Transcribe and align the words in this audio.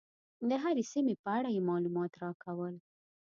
د 0.49 0.51
هرې 0.63 0.83
سیمې 0.91 1.15
په 1.23 1.29
اړه 1.37 1.49
یې 1.55 1.61
معلومات 1.69 2.11
راکول. 2.23 2.75